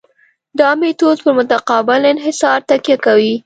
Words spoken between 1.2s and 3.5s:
په متقابل انحصار تکیه کوي